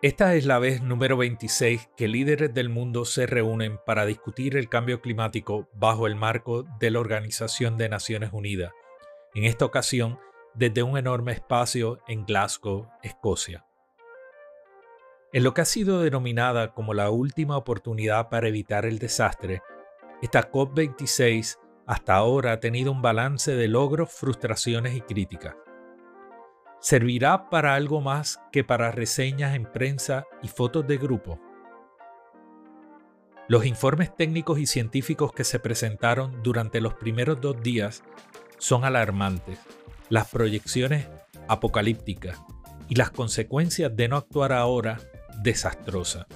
Esta 0.00 0.36
es 0.36 0.46
la 0.46 0.60
vez 0.60 0.80
número 0.80 1.16
26 1.16 1.90
que 1.96 2.06
líderes 2.06 2.54
del 2.54 2.68
mundo 2.68 3.04
se 3.04 3.26
reúnen 3.26 3.80
para 3.84 4.06
discutir 4.06 4.56
el 4.56 4.68
cambio 4.68 5.00
climático 5.00 5.68
bajo 5.74 6.06
el 6.06 6.14
marco 6.14 6.64
de 6.78 6.92
la 6.92 7.00
Organización 7.00 7.76
de 7.76 7.88
Naciones 7.88 8.30
Unidas, 8.32 8.70
en 9.34 9.42
esta 9.42 9.64
ocasión 9.64 10.20
desde 10.54 10.84
un 10.84 10.98
enorme 10.98 11.32
espacio 11.32 11.98
en 12.06 12.24
Glasgow, 12.24 12.88
Escocia. 13.02 13.66
En 15.32 15.42
lo 15.42 15.52
que 15.52 15.62
ha 15.62 15.64
sido 15.64 16.00
denominada 16.00 16.74
como 16.74 16.94
la 16.94 17.10
última 17.10 17.56
oportunidad 17.56 18.28
para 18.28 18.46
evitar 18.46 18.86
el 18.86 19.00
desastre, 19.00 19.62
esta 20.22 20.48
COP26 20.48 21.58
hasta 21.88 22.14
ahora 22.14 22.52
ha 22.52 22.60
tenido 22.60 22.92
un 22.92 23.02
balance 23.02 23.56
de 23.56 23.66
logros, 23.66 24.12
frustraciones 24.12 24.94
y 24.94 25.00
críticas. 25.00 25.56
¿Servirá 26.80 27.50
para 27.50 27.74
algo 27.74 28.00
más 28.00 28.40
que 28.52 28.62
para 28.62 28.92
reseñas 28.92 29.56
en 29.56 29.64
prensa 29.64 30.26
y 30.42 30.48
fotos 30.48 30.86
de 30.86 30.96
grupo? 30.96 31.40
Los 33.48 33.66
informes 33.66 34.14
técnicos 34.14 34.60
y 34.60 34.66
científicos 34.66 35.32
que 35.32 35.42
se 35.42 35.58
presentaron 35.58 36.42
durante 36.42 36.80
los 36.80 36.94
primeros 36.94 37.40
dos 37.40 37.60
días 37.62 38.04
son 38.58 38.84
alarmantes. 38.84 39.58
Las 40.08 40.28
proyecciones 40.28 41.08
apocalípticas 41.48 42.38
y 42.88 42.94
las 42.94 43.10
consecuencias 43.10 43.94
de 43.96 44.08
no 44.08 44.16
actuar 44.16 44.52
ahora 44.52 45.00
desastrosas. 45.42 46.26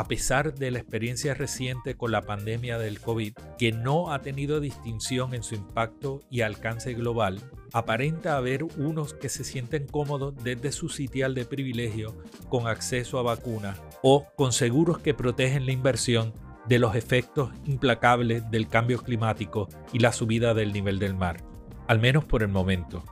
A 0.00 0.04
pesar 0.04 0.54
de 0.54 0.70
la 0.70 0.78
experiencia 0.78 1.34
reciente 1.34 1.94
con 1.94 2.10
la 2.10 2.22
pandemia 2.22 2.78
del 2.78 3.02
COVID, 3.02 3.34
que 3.58 3.70
no 3.70 4.14
ha 4.14 4.22
tenido 4.22 4.58
distinción 4.58 5.34
en 5.34 5.42
su 5.42 5.54
impacto 5.54 6.22
y 6.30 6.40
alcance 6.40 6.94
global, 6.94 7.42
aparenta 7.74 8.38
haber 8.38 8.64
unos 8.64 9.12
que 9.12 9.28
se 9.28 9.44
sienten 9.44 9.86
cómodos 9.86 10.34
desde 10.42 10.72
su 10.72 10.88
sitial 10.88 11.34
de 11.34 11.44
privilegio 11.44 12.16
con 12.48 12.66
acceso 12.66 13.18
a 13.18 13.22
vacunas 13.22 13.78
o 14.02 14.24
con 14.36 14.54
seguros 14.54 15.00
que 15.00 15.12
protegen 15.12 15.66
la 15.66 15.72
inversión 15.72 16.32
de 16.66 16.78
los 16.78 16.96
efectos 16.96 17.50
implacables 17.66 18.50
del 18.50 18.68
cambio 18.68 19.02
climático 19.02 19.68
y 19.92 19.98
la 19.98 20.14
subida 20.14 20.54
del 20.54 20.72
nivel 20.72 20.98
del 20.98 21.12
mar, 21.12 21.44
al 21.88 22.00
menos 22.00 22.24
por 22.24 22.42
el 22.42 22.48
momento. 22.48 23.04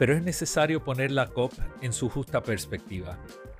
Pero 0.00 0.16
es 0.16 0.22
necesario 0.22 0.82
poner 0.82 1.10
la 1.10 1.26
COP 1.26 1.52
en 1.82 1.92
su 1.92 2.08
justa 2.08 2.42
perspectiva. 2.42 3.18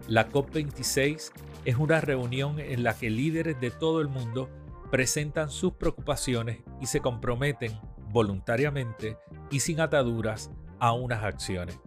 La 0.09 0.31
COP26 0.31 1.33
es 1.67 1.77
una 1.77 2.01
reunión 2.01 2.59
en 2.59 2.83
la 2.83 2.97
que 2.97 3.11
líderes 3.11 3.61
de 3.61 3.71
todo 3.71 4.01
el 4.01 4.09
mundo 4.09 4.49
presentan 4.91 5.51
sus 5.51 5.75
preocupaciones 5.75 6.61
y 6.81 6.87
se 6.87 7.01
comprometen 7.01 7.79
voluntariamente 8.09 9.19
y 9.51 9.61
sin 9.61 9.81
ataduras 9.81 10.51
a 10.79 10.95
unas 10.95 11.23
acciones. 11.25 11.79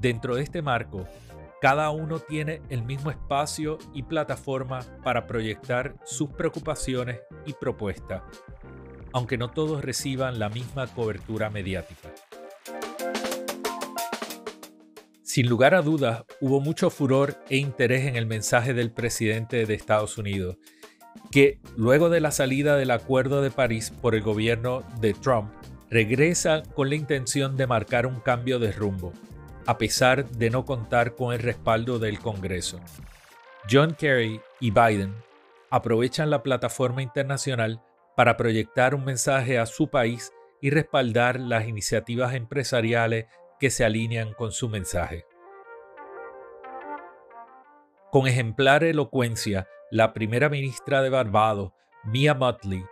Dentro 0.00 0.34
de 0.34 0.42
este 0.42 0.62
marco, 0.62 1.06
cada 1.60 1.90
uno 1.90 2.18
tiene 2.18 2.62
el 2.70 2.82
mismo 2.82 3.12
espacio 3.12 3.78
y 3.94 4.02
plataforma 4.02 4.80
para 5.04 5.28
proyectar 5.28 5.94
sus 6.02 6.30
preocupaciones 6.30 7.20
y 7.46 7.52
propuestas, 7.52 8.22
aunque 9.12 9.38
no 9.38 9.52
todos 9.52 9.84
reciban 9.84 10.40
la 10.40 10.48
misma 10.48 10.88
cobertura 10.88 11.50
mediática. 11.50 12.10
Sin 15.30 15.48
lugar 15.48 15.76
a 15.76 15.82
dudas, 15.82 16.24
hubo 16.40 16.60
mucho 16.60 16.90
furor 16.90 17.36
e 17.48 17.56
interés 17.56 18.04
en 18.08 18.16
el 18.16 18.26
mensaje 18.26 18.74
del 18.74 18.90
presidente 18.90 19.64
de 19.64 19.74
Estados 19.74 20.18
Unidos, 20.18 20.56
que 21.30 21.60
luego 21.76 22.10
de 22.10 22.20
la 22.20 22.32
salida 22.32 22.76
del 22.76 22.90
Acuerdo 22.90 23.40
de 23.40 23.52
París 23.52 23.92
por 24.02 24.16
el 24.16 24.22
gobierno 24.22 24.82
de 25.00 25.14
Trump, 25.14 25.52
regresa 25.88 26.64
con 26.74 26.88
la 26.88 26.96
intención 26.96 27.56
de 27.56 27.68
marcar 27.68 28.06
un 28.06 28.18
cambio 28.18 28.58
de 28.58 28.72
rumbo, 28.72 29.12
a 29.66 29.78
pesar 29.78 30.28
de 30.30 30.50
no 30.50 30.64
contar 30.64 31.14
con 31.14 31.32
el 31.32 31.38
respaldo 31.38 32.00
del 32.00 32.18
Congreso. 32.18 32.80
John 33.70 33.94
Kerry 33.94 34.40
y 34.58 34.72
Biden 34.72 35.14
aprovechan 35.70 36.30
la 36.30 36.42
plataforma 36.42 37.04
internacional 37.04 37.80
para 38.16 38.36
proyectar 38.36 38.96
un 38.96 39.04
mensaje 39.04 39.60
a 39.60 39.66
su 39.66 39.90
país 39.90 40.32
y 40.60 40.70
respaldar 40.70 41.38
las 41.38 41.68
iniciativas 41.68 42.34
empresariales 42.34 43.26
que 43.60 43.70
se 43.70 43.84
alinean 43.84 44.32
con 44.32 44.50
su 44.52 44.68
mensaje. 44.68 45.26
Con 48.10 48.26
ejemplar 48.26 48.82
elocuencia, 48.82 49.68
la 49.90 50.12
primera 50.12 50.48
ministra 50.48 51.02
de 51.02 51.10
Barbados, 51.10 51.72
Mia 52.04 52.34
Mottley, 52.34 52.82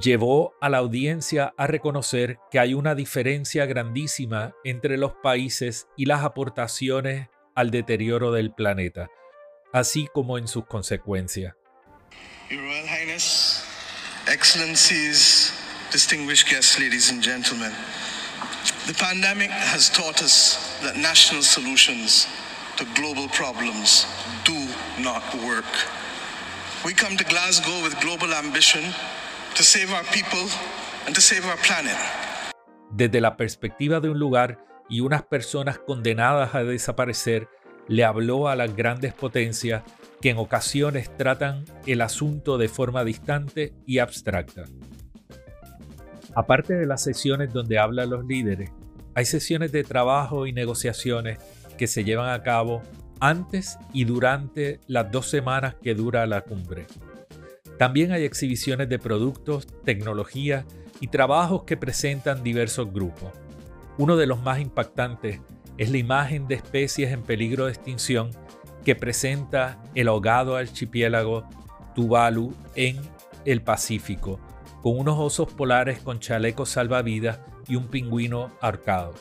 llevó 0.00 0.54
a 0.60 0.68
la 0.68 0.78
audiencia 0.78 1.52
a 1.56 1.66
reconocer 1.66 2.38
que 2.50 2.58
hay 2.58 2.74
una 2.74 2.94
diferencia 2.94 3.66
grandísima 3.66 4.54
entre 4.64 4.96
los 4.96 5.12
países 5.22 5.88
y 5.96 6.06
las 6.06 6.24
aportaciones 6.24 7.28
al 7.54 7.70
deterioro 7.70 8.32
del 8.32 8.52
planeta, 8.52 9.08
así 9.72 10.08
como 10.12 10.38
en 10.38 10.48
sus 10.48 10.64
consecuencias. 10.66 11.54
The 18.90 18.98
pandemic 18.98 19.50
has 19.50 19.88
taught 19.88 20.20
us 20.20 20.58
that 20.82 20.96
national 20.96 21.42
solutions 21.44 22.26
to 22.76 22.84
global 23.00 23.28
problems 23.28 24.04
do 24.44 24.66
not 24.98 25.22
work. 25.46 25.70
We 26.84 26.92
come 26.92 27.16
to 27.16 27.22
Glasgow 27.22 27.84
with 27.84 27.94
global 28.00 28.34
ambition 28.34 28.82
to 29.54 29.62
save 29.62 29.92
our 29.92 30.02
people 30.10 30.44
and 31.06 31.14
to 31.14 31.20
save 31.20 31.46
our 31.46 31.56
planet. 31.58 31.94
Desde 32.90 33.20
la 33.20 33.36
perspectiva 33.36 34.00
de 34.00 34.10
un 34.10 34.18
lugar 34.18 34.58
y 34.88 35.02
unas 35.02 35.22
personas 35.22 35.78
condenadas 35.78 36.56
a 36.56 36.64
desaparecer, 36.64 37.46
le 37.86 38.02
habló 38.02 38.48
a 38.48 38.56
las 38.56 38.74
grandes 38.74 39.14
potencias 39.14 39.84
que 40.20 40.30
en 40.30 40.38
ocasiones 40.38 41.16
tratan 41.16 41.64
el 41.86 42.00
asunto 42.00 42.58
de 42.58 42.68
forma 42.68 43.04
distante 43.04 43.72
y 43.86 44.00
abstracta. 44.00 44.64
Aparte 46.34 46.74
de 46.74 46.86
las 46.86 47.04
sesiones 47.04 47.52
donde 47.52 47.78
hablan 47.78 48.10
los 48.10 48.24
líderes, 48.24 48.70
hay 49.14 49.24
sesiones 49.24 49.72
de 49.72 49.84
trabajo 49.84 50.46
y 50.46 50.52
negociaciones 50.52 51.38
que 51.76 51.86
se 51.86 52.04
llevan 52.04 52.30
a 52.30 52.42
cabo 52.42 52.82
antes 53.20 53.78
y 53.92 54.04
durante 54.04 54.80
las 54.86 55.10
dos 55.10 55.28
semanas 55.28 55.74
que 55.82 55.94
dura 55.94 56.26
la 56.26 56.42
cumbre. 56.42 56.86
También 57.78 58.12
hay 58.12 58.24
exhibiciones 58.24 58.88
de 58.88 58.98
productos, 58.98 59.66
tecnología 59.84 60.66
y 61.00 61.08
trabajos 61.08 61.64
que 61.64 61.76
presentan 61.76 62.42
diversos 62.42 62.92
grupos. 62.92 63.32
Uno 63.98 64.16
de 64.16 64.26
los 64.26 64.42
más 64.42 64.60
impactantes 64.60 65.40
es 65.78 65.90
la 65.90 65.98
imagen 65.98 66.46
de 66.46 66.56
especies 66.56 67.10
en 67.10 67.22
peligro 67.22 67.66
de 67.66 67.72
extinción 67.72 68.30
que 68.84 68.94
presenta 68.94 69.82
el 69.94 70.08
ahogado 70.08 70.56
archipiélago 70.56 71.48
Tuvalu 71.94 72.54
en 72.74 72.98
el 73.44 73.62
Pacífico, 73.62 74.38
con 74.82 74.98
unos 74.98 75.18
osos 75.18 75.52
polares 75.52 76.00
con 76.00 76.20
chalecos 76.20 76.70
salvavidas 76.70 77.40
y 77.70 77.76
un 77.76 77.88
pingüino 77.88 78.50
arcado. 78.60 79.14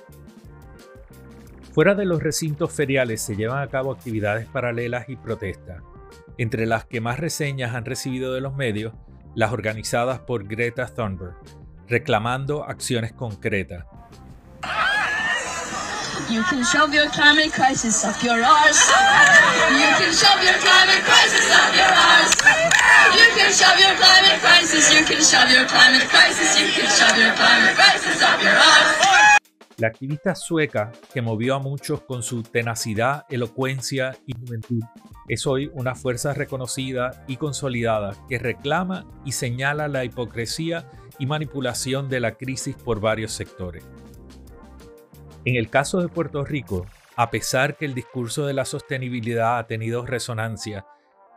Fuera 1.71 1.93
de 1.95 2.03
los 2.03 2.21
recintos 2.21 2.73
feriales 2.73 3.21
se 3.21 3.35
llevan 3.35 3.61
a 3.61 3.67
cabo 3.67 3.91
actividades 3.91 4.47
paralelas 4.47 5.07
y 5.07 5.15
protestas, 5.15 5.81
entre 6.37 6.65
las 6.65 6.83
que 6.83 6.99
más 6.99 7.19
reseñas 7.19 7.75
han 7.75 7.85
recibido 7.85 8.33
de 8.33 8.41
los 8.41 8.55
medios, 8.55 8.93
las 9.35 9.53
organizadas 9.53 10.19
por 10.19 10.47
Greta 10.47 10.87
Thunberg, 10.87 11.35
reclamando 11.87 12.63
acciones 12.63 13.13
concretas, 13.13 13.85
You 16.29 16.43
can 16.43 16.63
shove 16.63 16.93
your 16.93 17.09
climate 17.09 17.51
your. 17.51 17.65
You 17.65 18.37
can 19.97 20.13
shove 20.13 20.43
your 20.43 20.53
climate 20.61 21.01
your. 21.01 21.33
You 23.17 23.25
can 23.33 23.51
shove 23.51 23.79
your 23.79 23.95
climate. 23.97 24.37
You 24.93 25.05
can 25.05 25.21
shove 25.23 25.49
your 25.49 25.65
climate. 25.65 26.03
You 26.05 26.69
can 26.69 26.87
shove 26.87 27.17
your 27.17 27.33
climate 27.33 27.73
your. 27.73 28.69
La 29.77 29.87
activista 29.87 30.35
sueca, 30.35 30.91
que 31.11 31.23
movió 31.23 31.55
a 31.55 31.59
muchos 31.59 32.01
con 32.01 32.21
su 32.21 32.43
tenacidad, 32.43 33.25
elocuencia 33.29 34.15
y 34.27 34.33
juventud, 34.33 34.83
es 35.27 35.47
hoy 35.47 35.71
una 35.73 35.95
fuerza 35.95 36.35
reconocida 36.35 37.23
y 37.27 37.37
consolidada 37.37 38.15
que 38.27 38.37
reclama 38.37 39.07
y 39.25 39.31
señala 39.31 39.87
la 39.87 40.05
hipocresía 40.05 40.87
y 41.17 41.25
manipulación 41.25 42.07
de 42.07 42.19
la 42.19 42.33
crisis 42.33 42.75
por 42.75 42.99
varios 42.99 43.31
sectores. 43.31 43.83
En 45.45 45.55
el 45.55 45.69
caso 45.69 46.01
de 46.01 46.09
Puerto 46.09 46.43
Rico, 46.43 46.85
a 47.15 47.31
pesar 47.31 47.77
que 47.77 47.85
el 47.85 47.93
discurso 47.93 48.45
de 48.45 48.53
la 48.53 48.65
sostenibilidad 48.65 49.57
ha 49.57 49.67
tenido 49.67 50.05
resonancia 50.05 50.85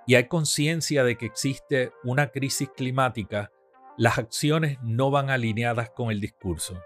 y 0.07 0.17
hay 0.17 0.27
conciencia 0.27 1.05
de 1.05 1.17
que 1.17 1.27
existe 1.27 1.93
una 2.03 2.29
crisis 2.29 2.69
climática, 2.77 3.53
las 3.97 4.19
acciones 4.19 4.79
no 4.83 5.11
van 5.13 5.31
alineadas 5.31 5.91
con 5.91 6.11
el 6.11 6.21
discurso. 6.21 6.83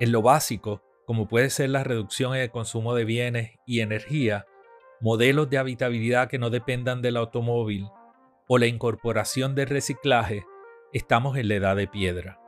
En 0.00 0.12
lo 0.12 0.22
básico, 0.22 0.82
como 1.04 1.28
puede 1.28 1.50
ser 1.50 1.70
la 1.70 1.84
reducción 1.84 2.34
en 2.34 2.40
el 2.40 2.50
consumo 2.50 2.94
de 2.94 3.04
bienes 3.04 3.50
y 3.66 3.80
energía, 3.80 4.46
modelos 5.00 5.50
de 5.50 5.58
habitabilidad 5.58 6.28
que 6.28 6.38
no 6.38 6.48
dependan 6.48 7.02
del 7.02 7.18
automóvil 7.18 7.86
o 8.46 8.56
la 8.56 8.66
incorporación 8.66 9.54
de 9.54 9.66
reciclaje, 9.66 10.44
estamos 10.92 11.36
en 11.36 11.48
la 11.48 11.54
edad 11.56 11.76
de 11.76 11.86
piedra. 11.86 12.40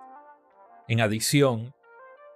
En 0.88 1.00
adición, 1.00 1.74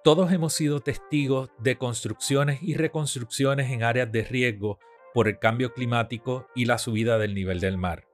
Todos 0.05 0.33
hemos 0.33 0.53
sido 0.53 0.81
testigos 0.81 1.49
de 1.57 1.79
construcciones 1.79 2.63
y 2.63 2.75
reconstrucciones 2.75 3.71
en 3.71 3.83
áreas 3.83 4.13
de 4.13 4.23
riesgo 4.23 4.79
por 5.15 5.29
el 5.29 5.39
cambio 5.39 5.73
climático 5.73 6.47
y 6.55 6.67
la 6.67 6.77
subida 6.77 7.17
del 7.17 7.35
nivel 7.35 7.59
del 7.59 7.79
mar. 7.79 8.05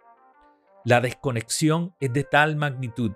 La 0.84 1.00
desconexión 1.00 1.96
es 1.98 2.12
de 2.12 2.22
tal 2.22 2.54
magnitud 2.54 3.10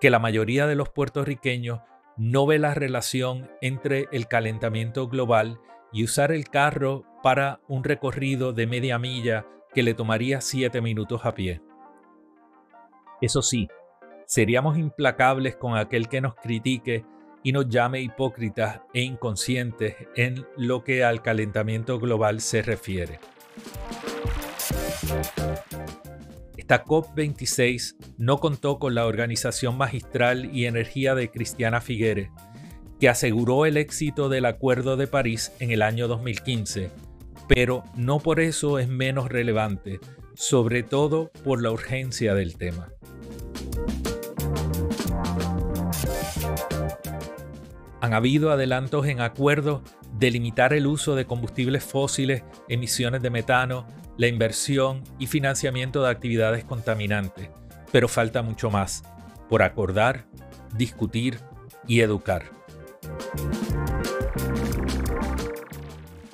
que 0.00 0.10
la 0.10 0.18
mayoría 0.18 0.66
de 0.66 0.74
los 0.74 0.88
puertorriqueños 0.88 1.82
no 2.16 2.46
ve 2.46 2.58
la 2.58 2.74
relación 2.74 3.48
entre 3.60 4.08
el 4.10 4.26
calentamiento 4.26 5.06
global 5.06 5.60
y 5.92 6.02
usar 6.02 6.32
el 6.32 6.48
carro 6.48 7.04
para 7.22 7.60
un 7.68 7.84
recorrido 7.84 8.52
de 8.52 8.66
media 8.66 8.98
milla 8.98 9.46
que 9.72 9.84
le 9.84 9.94
tomaría 9.94 10.40
siete 10.40 10.80
minutos 10.80 11.24
a 11.24 11.32
pie. 11.32 11.62
Eso 13.20 13.40
sí, 13.40 13.68
seríamos 14.24 14.78
implacables 14.78 15.54
con 15.54 15.76
aquel 15.76 16.08
que 16.08 16.20
nos 16.20 16.34
critique 16.34 17.04
y 17.46 17.52
nos 17.52 17.68
llame 17.68 18.00
hipócritas 18.00 18.80
e 18.92 19.02
inconscientes 19.02 19.94
en 20.16 20.44
lo 20.56 20.82
que 20.82 21.04
al 21.04 21.22
calentamiento 21.22 22.00
global 22.00 22.40
se 22.40 22.60
refiere. 22.60 23.20
Esta 26.56 26.82
COP26 26.82 27.98
no 28.18 28.38
contó 28.38 28.80
con 28.80 28.96
la 28.96 29.06
organización 29.06 29.76
magistral 29.76 30.50
y 30.52 30.66
energía 30.66 31.14
de 31.14 31.30
Cristiana 31.30 31.80
Figueres, 31.80 32.30
que 32.98 33.08
aseguró 33.08 33.64
el 33.64 33.76
éxito 33.76 34.28
del 34.28 34.44
Acuerdo 34.44 34.96
de 34.96 35.06
París 35.06 35.52
en 35.60 35.70
el 35.70 35.82
año 35.82 36.08
2015, 36.08 36.90
pero 37.46 37.84
no 37.94 38.18
por 38.18 38.40
eso 38.40 38.80
es 38.80 38.88
menos 38.88 39.28
relevante, 39.28 40.00
sobre 40.34 40.82
todo 40.82 41.30
por 41.44 41.62
la 41.62 41.70
urgencia 41.70 42.34
del 42.34 42.56
tema. 42.56 42.95
Habido 48.16 48.50
adelantos 48.50 49.06
en 49.06 49.20
acuerdos 49.20 49.82
de 50.18 50.30
limitar 50.30 50.72
el 50.72 50.86
uso 50.86 51.14
de 51.14 51.26
combustibles 51.26 51.84
fósiles, 51.84 52.42
emisiones 52.68 53.22
de 53.22 53.30
metano, 53.30 53.86
la 54.16 54.28
inversión 54.28 55.04
y 55.18 55.26
financiamiento 55.26 56.02
de 56.02 56.10
actividades 56.10 56.64
contaminantes, 56.64 57.50
pero 57.92 58.08
falta 58.08 58.42
mucho 58.42 58.70
más 58.70 59.04
por 59.48 59.62
acordar, 59.62 60.26
discutir 60.76 61.38
y 61.86 62.00
educar. 62.00 62.44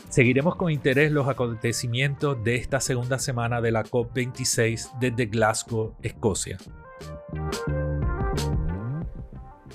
Seguiremos 0.08 0.56
con 0.56 0.70
interés 0.70 1.10
los 1.10 1.26
acontecimientos 1.26 2.42
de 2.44 2.56
esta 2.56 2.80
segunda 2.80 3.18
semana 3.18 3.60
de 3.60 3.72
la 3.72 3.82
COP26 3.82 4.98
desde 4.98 5.26
Glasgow, 5.26 5.96
Escocia. 6.02 6.58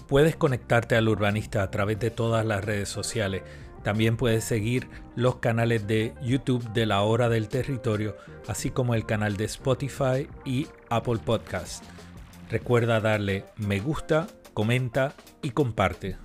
Puedes 0.08 0.36
conectarte 0.36 0.96
al 0.96 1.10
urbanista 1.10 1.64
a 1.64 1.72
través 1.72 2.00
de 2.00 2.12
todas 2.12 2.46
las 2.46 2.64
redes 2.64 2.90
sociales 2.90 3.42
también 3.88 4.18
puedes 4.18 4.44
seguir 4.44 4.90
los 5.16 5.38
canales 5.38 5.88
de 5.88 6.14
YouTube 6.22 6.74
de 6.74 6.86
la 6.86 7.04
hora 7.04 7.30
del 7.30 7.48
territorio, 7.48 8.18
así 8.46 8.70
como 8.70 8.96
el 8.96 9.06
canal 9.06 9.38
de 9.38 9.46
Spotify 9.46 10.28
y 10.44 10.68
Apple 10.90 11.20
Podcast. 11.24 11.86
Recuerda 12.50 13.00
darle 13.00 13.46
me 13.56 13.80
gusta, 13.80 14.28
comenta 14.54 15.14
y 15.42 15.52
comparte. 15.52 16.18